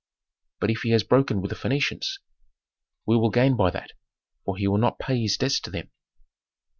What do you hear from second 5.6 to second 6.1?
them."